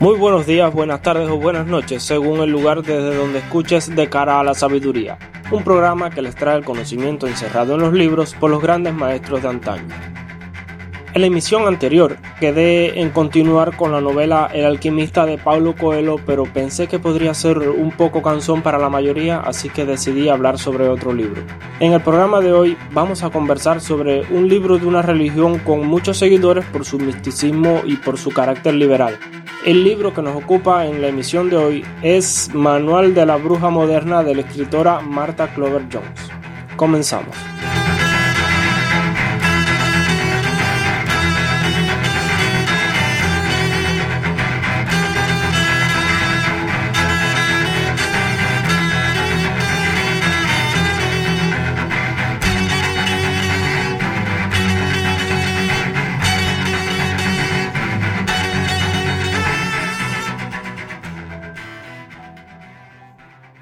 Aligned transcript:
Muy 0.00 0.16
buenos 0.16 0.46
días, 0.46 0.72
buenas 0.72 1.02
tardes 1.02 1.28
o 1.28 1.38
buenas 1.38 1.66
noches, 1.66 2.04
según 2.04 2.38
el 2.38 2.50
lugar 2.50 2.82
desde 2.82 3.16
donde 3.16 3.40
escuches 3.40 3.96
de 3.96 4.08
cara 4.08 4.38
a 4.38 4.44
la 4.44 4.54
sabiduría, 4.54 5.18
un 5.50 5.64
programa 5.64 6.08
que 6.10 6.22
les 6.22 6.36
trae 6.36 6.56
el 6.56 6.64
conocimiento 6.64 7.26
encerrado 7.26 7.74
en 7.74 7.80
los 7.80 7.92
libros 7.92 8.32
por 8.34 8.48
los 8.48 8.62
grandes 8.62 8.94
maestros 8.94 9.42
de 9.42 9.48
antaño. 9.48 9.88
En 11.14 11.22
la 11.22 11.26
emisión 11.26 11.66
anterior 11.66 12.16
quedé 12.38 13.00
en 13.00 13.10
continuar 13.10 13.76
con 13.76 13.90
la 13.90 14.00
novela 14.00 14.48
El 14.52 14.66
alquimista 14.66 15.26
de 15.26 15.36
Paulo 15.36 15.74
Coelho, 15.74 16.20
pero 16.24 16.44
pensé 16.44 16.86
que 16.86 17.00
podría 17.00 17.34
ser 17.34 17.58
un 17.58 17.90
poco 17.90 18.22
cansón 18.22 18.62
para 18.62 18.78
la 18.78 18.88
mayoría, 18.88 19.40
así 19.40 19.68
que 19.68 19.84
decidí 19.84 20.28
hablar 20.28 20.60
sobre 20.60 20.86
otro 20.86 21.12
libro. 21.12 21.42
En 21.80 21.92
el 21.92 22.02
programa 22.02 22.40
de 22.40 22.52
hoy 22.52 22.76
vamos 22.92 23.24
a 23.24 23.30
conversar 23.30 23.80
sobre 23.80 24.22
un 24.30 24.48
libro 24.48 24.78
de 24.78 24.86
una 24.86 25.02
religión 25.02 25.58
con 25.58 25.84
muchos 25.88 26.18
seguidores 26.18 26.64
por 26.66 26.84
su 26.84 27.00
misticismo 27.00 27.80
y 27.84 27.96
por 27.96 28.16
su 28.16 28.30
carácter 28.30 28.74
liberal. 28.74 29.18
El 29.64 29.82
libro 29.82 30.14
que 30.14 30.22
nos 30.22 30.36
ocupa 30.36 30.86
en 30.86 31.02
la 31.02 31.08
emisión 31.08 31.50
de 31.50 31.56
hoy 31.56 31.84
es 32.02 32.48
Manual 32.54 33.12
de 33.12 33.26
la 33.26 33.36
Bruja 33.36 33.70
Moderna 33.70 34.22
de 34.22 34.36
la 34.36 34.42
escritora 34.42 35.00
Martha 35.00 35.48
Clover 35.52 35.82
Jones. 35.92 36.30
Comenzamos. 36.76 37.34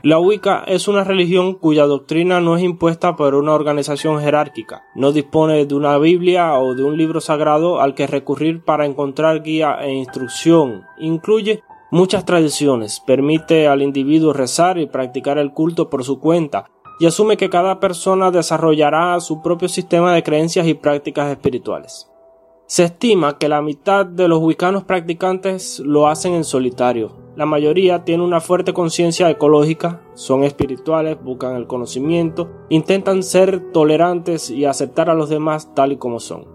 La 0.06 0.20
Wicca 0.20 0.62
es 0.68 0.86
una 0.86 1.02
religión 1.02 1.54
cuya 1.54 1.84
doctrina 1.84 2.40
no 2.40 2.56
es 2.56 2.62
impuesta 2.62 3.16
por 3.16 3.34
una 3.34 3.54
organización 3.54 4.20
jerárquica, 4.20 4.84
no 4.94 5.10
dispone 5.10 5.66
de 5.66 5.74
una 5.74 5.98
Biblia 5.98 6.60
o 6.60 6.76
de 6.76 6.84
un 6.84 6.96
libro 6.96 7.20
sagrado 7.20 7.80
al 7.80 7.96
que 7.96 8.06
recurrir 8.06 8.62
para 8.62 8.86
encontrar 8.86 9.42
guía 9.42 9.78
e 9.80 9.92
instrucción, 9.92 10.84
incluye 11.00 11.64
muchas 11.90 12.24
tradiciones, 12.24 13.02
permite 13.04 13.66
al 13.66 13.82
individuo 13.82 14.32
rezar 14.32 14.78
y 14.78 14.86
practicar 14.86 15.38
el 15.38 15.52
culto 15.52 15.90
por 15.90 16.04
su 16.04 16.20
cuenta, 16.20 16.70
y 17.00 17.06
asume 17.06 17.36
que 17.36 17.50
cada 17.50 17.80
persona 17.80 18.30
desarrollará 18.30 19.18
su 19.18 19.42
propio 19.42 19.68
sistema 19.68 20.14
de 20.14 20.22
creencias 20.22 20.68
y 20.68 20.74
prácticas 20.74 21.32
espirituales. 21.32 22.08
Se 22.66 22.84
estima 22.84 23.38
que 23.38 23.48
la 23.48 23.62
mitad 23.62 24.04
de 24.04 24.28
los 24.28 24.40
wicanos 24.40 24.84
practicantes 24.84 25.80
lo 25.80 26.08
hacen 26.08 26.34
en 26.34 26.44
solitario, 26.44 27.26
la 27.36 27.44
mayoría 27.44 28.02
tiene 28.02 28.24
una 28.24 28.40
fuerte 28.40 28.72
conciencia 28.72 29.28
ecológica, 29.28 30.00
son 30.14 30.42
espirituales, 30.42 31.22
buscan 31.22 31.54
el 31.56 31.66
conocimiento, 31.66 32.48
intentan 32.70 33.22
ser 33.22 33.72
tolerantes 33.72 34.50
y 34.50 34.64
aceptar 34.64 35.10
a 35.10 35.14
los 35.14 35.28
demás 35.28 35.74
tal 35.74 35.92
y 35.92 35.98
como 35.98 36.18
son. 36.18 36.46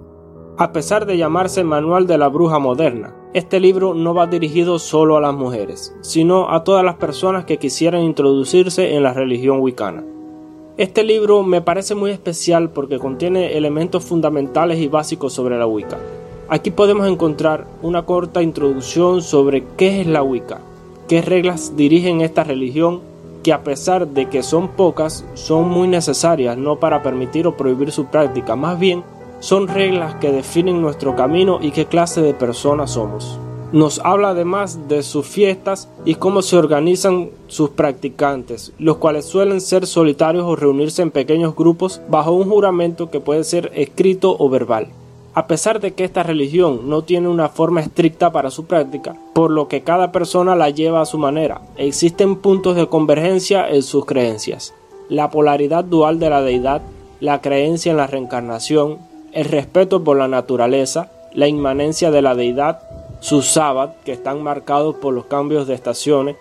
A 0.58 0.72
pesar 0.72 1.06
de 1.06 1.18
llamarse 1.18 1.64
Manual 1.64 2.08
de 2.08 2.18
la 2.18 2.30
Bruja 2.30 2.58
Moderna, 2.58 3.16
este 3.36 3.59
libro 3.59 3.94
no 3.94 4.16
va 4.16 4.25
dirigido 4.25 4.80
solo 4.80 5.18
a 5.18 5.22
las 5.22 5.36
mujeres, 5.36 5.96
sino 6.02 6.50
a 6.50 6.64
todas 6.64 6.84
las 6.84 6.96
personas 6.96 7.46
que 7.46 7.58
quisieran 7.58 8.02
introducirse 8.02 8.96
en 8.96 9.03
la 9.03 9.14
religión 9.14 9.59
wicana. 9.59 10.03
Este 10.77 11.03
libro 11.03 11.44
me 11.44 11.61
parece 11.61 11.95
muy 11.95 12.11
especial 12.11 12.69
porque 12.69 12.97
contiene 12.97 13.58
elementos 13.58 14.05
fundamentales 14.05 14.80
y 14.80 14.88
básicos 14.88 15.33
sobre 15.33 15.59
la 15.59 15.67
Wicca. 15.67 15.97
Aquí 16.47 16.72
podemos 16.72 17.08
encontrar 17.09 17.68
una 17.81 18.06
corta 18.06 18.41
introducción 18.41 19.22
sobre 19.22 19.66
qué 19.75 20.00
es 20.00 20.07
la 20.07 20.23
Wicca, 20.23 20.62
qué 21.09 21.22
reglas 21.22 21.75
dirigen 21.75 22.22
esta 22.22 22.46
religión 22.46 23.01
que 23.44 23.51
a 23.51 23.63
pesar 23.66 24.07
de 24.07 24.29
que 24.29 24.44
son 24.44 24.69
pocas, 24.69 25.25
son 25.34 25.69
muy 25.69 25.90
necesarias 25.90 26.57
no 26.57 26.79
para 26.79 27.03
permitir 27.03 27.47
o 27.47 27.57
prohibir 27.57 27.91
su 27.91 28.06
práctica, 28.06 28.56
más 28.56 28.79
bien 28.79 29.03
son 29.41 29.67
reglas 29.67 30.16
que 30.16 30.31
definen 30.31 30.81
nuestro 30.81 31.17
camino 31.17 31.59
y 31.62 31.72
qué 31.72 31.85
clase 31.85 32.22
de 32.22 32.34
personas 32.34 32.91
somos. 32.91 33.38
Nos 33.72 34.00
habla 34.00 34.30
además 34.30 34.90
de 34.90 35.02
sus 35.02 35.26
fiestas 35.26 35.90
y 36.04 36.16
cómo 36.16 36.42
se 36.42 36.58
organizan 36.58 37.30
sus 37.48 37.70
practicantes, 37.70 38.74
los 38.80 38.98
cuales 38.98 39.26
suelen 39.26 39.62
ser 39.62 39.88
solitarios 39.88 40.44
o 40.46 40.56
reunirse 40.56 41.02
en 41.02 41.12
pequeños 41.12 41.56
grupos 41.56 42.02
bajo 42.09 42.32
un 42.32 42.50
juramento 42.50 43.09
que 43.09 43.20
puede 43.20 43.44
ser 43.44 43.72
escrito 43.76 44.36
o 44.38 44.50
verbal 44.50 44.90
a 45.34 45.48
pesar 45.48 45.80
de 45.80 45.94
que 45.94 46.04
esta 46.04 46.24
religión 46.24 46.90
no 46.90 47.04
tiene 47.04 47.30
una 47.30 47.48
forma 47.50 47.82
estricta 47.82 48.32
para 48.32 48.52
su 48.52 48.66
práctica, 48.66 49.16
por 49.34 49.52
lo 49.52 49.68
que 49.68 49.82
cada 49.82 50.12
persona 50.12 50.56
la 50.56 50.70
lleva 50.70 51.02
a 51.02 51.06
su 51.06 51.18
manera, 51.18 51.62
existen 51.78 52.36
puntos 52.36 52.76
de 52.76 52.88
convergencia 52.88 53.70
en 53.70 53.82
sus 53.82 54.06
creencias. 54.06 54.74
La 55.08 55.30
polaridad 55.30 55.86
dual 55.86 56.20
de 56.20 56.30
la 56.30 56.42
deidad, 56.42 56.82
la 57.20 57.40
creencia 57.40 57.92
en 57.92 57.98
la 57.98 58.08
reencarnación, 58.08 58.98
el 59.32 59.46
respeto 59.46 60.03
por 60.03 60.18
la 60.18 60.28
naturaleza, 60.28 61.12
la 61.34 61.48
inmanencia 61.48 62.12
de 62.12 62.22
la 62.22 62.36
deidad, 62.36 62.82
sus 63.22 63.46
sábados 63.48 63.96
que 64.04 64.12
están 64.12 64.44
marcados 64.44 64.96
por 64.96 65.14
los 65.14 65.26
cambios 65.26 65.68
de 65.68 65.76
estaciones. 65.76 66.36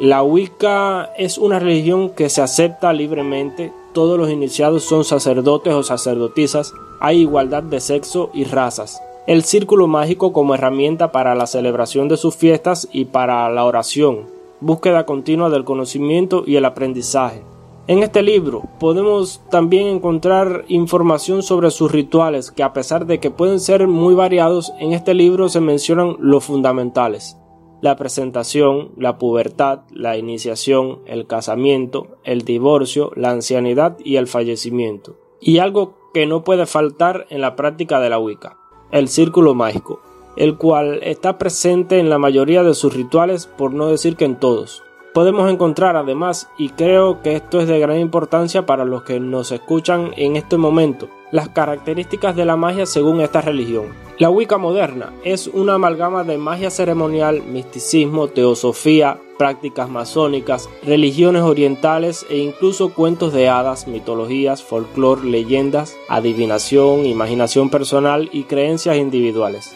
La 0.00 0.22
Wicca 0.22 1.10
es 1.18 1.36
una 1.36 1.58
religión 1.58 2.10
que 2.10 2.30
se 2.30 2.40
acepta 2.40 2.94
libremente, 2.94 3.72
todos 3.92 4.16
los 4.16 4.30
iniciados 4.30 4.84
son 4.84 5.04
sacerdotes 5.04 5.74
o 5.74 5.82
sacerdotisas, 5.82 6.72
hay 7.00 7.20
igualdad 7.20 7.64
de 7.64 7.80
sexo 7.80 8.30
y 8.32 8.44
razas. 8.44 9.02
El 9.26 9.42
círculo 9.42 9.88
mágico 9.88 10.32
como 10.32 10.54
herramienta 10.54 11.12
para 11.12 11.34
la 11.34 11.46
celebración 11.46 12.08
de 12.08 12.16
sus 12.16 12.36
fiestas 12.36 12.88
y 12.92 13.06
para 13.06 13.50
la 13.50 13.64
oración, 13.64 14.26
búsqueda 14.60 15.04
continua 15.06 15.50
del 15.50 15.64
conocimiento 15.64 16.44
y 16.46 16.56
el 16.56 16.64
aprendizaje. 16.64 17.42
En 17.90 18.04
este 18.04 18.22
libro 18.22 18.62
podemos 18.78 19.42
también 19.50 19.88
encontrar 19.88 20.64
información 20.68 21.42
sobre 21.42 21.72
sus 21.72 21.90
rituales 21.90 22.52
que 22.52 22.62
a 22.62 22.72
pesar 22.72 23.04
de 23.04 23.18
que 23.18 23.32
pueden 23.32 23.58
ser 23.58 23.88
muy 23.88 24.14
variados, 24.14 24.72
en 24.78 24.92
este 24.92 25.12
libro 25.12 25.48
se 25.48 25.60
mencionan 25.60 26.14
los 26.20 26.44
fundamentales 26.44 27.36
la 27.80 27.96
presentación, 27.96 28.92
la 28.96 29.18
pubertad, 29.18 29.80
la 29.90 30.16
iniciación, 30.16 31.00
el 31.06 31.26
casamiento, 31.26 32.18
el 32.22 32.42
divorcio, 32.42 33.10
la 33.16 33.30
ancianidad 33.30 33.96
y 34.04 34.16
el 34.16 34.28
fallecimiento. 34.28 35.16
Y 35.40 35.58
algo 35.58 35.96
que 36.14 36.26
no 36.26 36.44
puede 36.44 36.66
faltar 36.66 37.26
en 37.30 37.40
la 37.40 37.56
práctica 37.56 37.98
de 37.98 38.10
la 38.10 38.20
Wicca, 38.20 38.58
el 38.92 39.08
círculo 39.08 39.54
mágico, 39.54 40.00
el 40.36 40.58
cual 40.58 41.00
está 41.02 41.38
presente 41.38 41.98
en 41.98 42.08
la 42.08 42.18
mayoría 42.18 42.62
de 42.62 42.74
sus 42.74 42.94
rituales, 42.94 43.46
por 43.46 43.72
no 43.72 43.86
decir 43.86 44.14
que 44.14 44.26
en 44.26 44.38
todos. 44.38 44.84
Podemos 45.12 45.50
encontrar 45.50 45.96
además, 45.96 46.48
y 46.56 46.68
creo 46.68 47.20
que 47.20 47.34
esto 47.34 47.60
es 47.60 47.66
de 47.66 47.80
gran 47.80 47.98
importancia 47.98 48.64
para 48.64 48.84
los 48.84 49.02
que 49.02 49.18
nos 49.18 49.50
escuchan 49.50 50.12
en 50.16 50.36
este 50.36 50.56
momento, 50.56 51.08
las 51.32 51.48
características 51.48 52.36
de 52.36 52.44
la 52.44 52.54
magia 52.54 52.86
según 52.86 53.20
esta 53.20 53.40
religión. 53.40 53.86
La 54.18 54.30
Wicca 54.30 54.56
moderna 54.56 55.12
es 55.24 55.48
una 55.48 55.74
amalgama 55.74 56.22
de 56.22 56.38
magia 56.38 56.70
ceremonial, 56.70 57.42
misticismo, 57.42 58.28
teosofía, 58.28 59.18
prácticas 59.36 59.90
masónicas, 59.90 60.68
religiones 60.84 61.42
orientales 61.42 62.24
e 62.30 62.36
incluso 62.36 62.94
cuentos 62.94 63.32
de 63.32 63.48
hadas, 63.48 63.88
mitologías, 63.88 64.62
folclore, 64.62 65.24
leyendas, 65.24 65.96
adivinación, 66.08 67.04
imaginación 67.04 67.68
personal 67.68 68.28
y 68.32 68.44
creencias 68.44 68.96
individuales. 68.96 69.74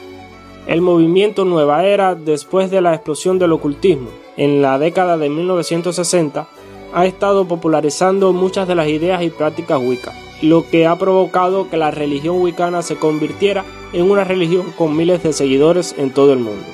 El 0.68 0.80
movimiento 0.80 1.44
Nueva 1.44 1.84
Era, 1.84 2.14
después 2.14 2.70
de 2.70 2.80
la 2.80 2.94
explosión 2.94 3.40
del 3.40 3.52
ocultismo, 3.52 4.10
en 4.36 4.62
la 4.62 4.78
década 4.78 5.16
de 5.16 5.28
1960, 5.28 6.46
ha 6.92 7.06
estado 7.06 7.46
popularizando 7.46 8.32
muchas 8.32 8.68
de 8.68 8.74
las 8.74 8.88
ideas 8.88 9.22
y 9.22 9.30
prácticas 9.30 9.80
Wicca 9.80 10.12
lo 10.42 10.68
que 10.68 10.86
ha 10.86 10.96
provocado 10.96 11.70
que 11.70 11.76
la 11.76 11.90
religión 11.90 12.40
wicana 12.40 12.82
se 12.82 12.96
convirtiera 12.96 13.64
en 13.92 14.10
una 14.10 14.24
religión 14.24 14.72
con 14.76 14.96
miles 14.96 15.22
de 15.22 15.32
seguidores 15.32 15.94
en 15.96 16.10
todo 16.10 16.32
el 16.32 16.38
mundo. 16.38 16.64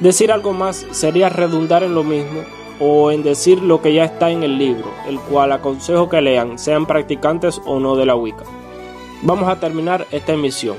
Decir 0.00 0.30
algo 0.30 0.52
más 0.52 0.86
sería 0.90 1.28
redundar 1.28 1.82
en 1.82 1.94
lo 1.94 2.04
mismo 2.04 2.42
o 2.78 3.10
en 3.10 3.22
decir 3.22 3.62
lo 3.62 3.80
que 3.80 3.94
ya 3.94 4.04
está 4.04 4.30
en 4.30 4.42
el 4.42 4.58
libro, 4.58 4.90
el 5.08 5.18
cual 5.18 5.52
aconsejo 5.52 6.08
que 6.08 6.20
lean, 6.20 6.58
sean 6.58 6.86
practicantes 6.86 7.60
o 7.64 7.80
no 7.80 7.96
de 7.96 8.06
la 8.06 8.16
Wicca. 8.16 8.44
Vamos 9.22 9.48
a 9.48 9.58
terminar 9.58 10.06
esta 10.10 10.32
emisión. 10.32 10.76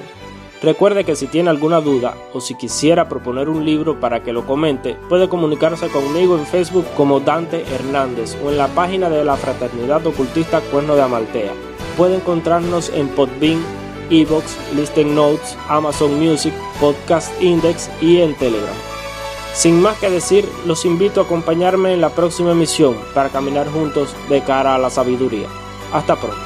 Recuerde 0.62 1.04
que 1.04 1.16
si 1.16 1.28
tiene 1.28 1.50
alguna 1.50 1.81
duda 1.81 2.16
o 2.34 2.40
si 2.42 2.56
quisiera 2.56 3.10
proponer 3.10 3.50
un 3.50 3.66
libro 3.66 4.00
para 4.00 4.24
que 4.24 4.34
lo 4.34 4.46
comente, 4.46 4.96
puede 5.10 5.28
comunicarse 5.28 5.90
conmigo 5.90 6.38
en 6.38 6.46
Facebook 6.46 6.86
como 6.96 7.19
Dante 7.19 7.63
Hernández 7.74 8.38
o 8.44 8.50
en 8.50 8.57
la 8.57 8.68
página 8.68 9.10
de 9.10 9.24
la 9.25 9.36
Fraternidad 9.36 10.06
Ocultista 10.07 10.62
Cuerno 10.62 10.96
de 10.96 11.04
Amaltea. 11.04 11.52
Puede 11.98 12.16
encontrarnos 12.16 12.90
en 12.90 13.10
Podbean, 13.10 13.62
Evox, 14.10 14.57
Listen 14.75 15.13
Notes, 15.13 15.57
Amazon 15.68 16.19
Music, 16.19 16.54
Podcast 16.80 17.31
Index 17.42 17.90
y 18.02 18.22
en 18.22 18.36
Telegram. 18.36 18.75
Sin 19.54 19.81
más 19.81 19.98
que 20.00 20.10
decir, 20.10 20.46
los 20.66 20.84
invito 20.84 21.22
a 21.22 21.24
acompañarme 21.24 21.94
en 21.94 22.02
la 22.02 22.10
próxima 22.10 22.52
emisión 22.52 22.98
para 23.13 23.30
caminar 23.30 23.68
juntos 23.69 24.13
de 24.30 24.42
cara 24.42 24.75
a 24.75 24.78
la 24.78 24.90
sabiduría. 24.90 25.48
Hasta 25.94 26.16
pronto. 26.16 26.44